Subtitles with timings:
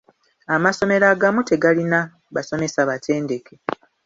[0.55, 1.99] Amasomero agamu tegalina
[2.35, 3.53] basomesa batendeke.